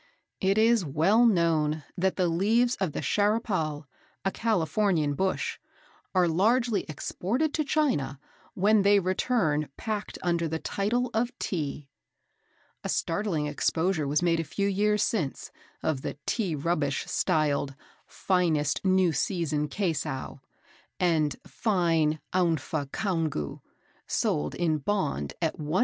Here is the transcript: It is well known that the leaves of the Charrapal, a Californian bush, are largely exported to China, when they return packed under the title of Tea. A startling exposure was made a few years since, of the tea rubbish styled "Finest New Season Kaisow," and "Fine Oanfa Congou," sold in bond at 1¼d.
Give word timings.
It 0.39 0.57
is 0.57 0.83
well 0.83 1.27
known 1.27 1.83
that 1.95 2.15
the 2.15 2.27
leaves 2.27 2.75
of 2.77 2.93
the 2.93 3.01
Charrapal, 3.03 3.85
a 4.25 4.31
Californian 4.31 5.13
bush, 5.13 5.59
are 6.15 6.27
largely 6.27 6.85
exported 6.89 7.53
to 7.53 7.63
China, 7.63 8.17
when 8.55 8.81
they 8.81 8.99
return 8.99 9.69
packed 9.77 10.17
under 10.23 10.47
the 10.47 10.57
title 10.57 11.11
of 11.13 11.31
Tea. 11.37 11.87
A 12.83 12.89
startling 12.89 13.45
exposure 13.45 14.07
was 14.07 14.23
made 14.23 14.39
a 14.39 14.43
few 14.43 14.67
years 14.67 15.03
since, 15.03 15.51
of 15.83 16.01
the 16.01 16.17
tea 16.25 16.55
rubbish 16.55 17.05
styled 17.05 17.75
"Finest 18.07 18.83
New 18.83 19.11
Season 19.13 19.67
Kaisow," 19.67 20.39
and 20.99 21.35
"Fine 21.45 22.19
Oanfa 22.33 22.87
Congou," 22.89 23.61
sold 24.07 24.55
in 24.55 24.79
bond 24.79 25.35
at 25.43 25.59
1¼d. 25.59 25.79